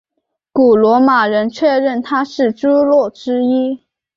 [0.51, 3.85] 古罗马人确认她是朱诺之一。